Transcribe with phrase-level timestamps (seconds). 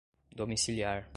[0.35, 1.07] domiciliar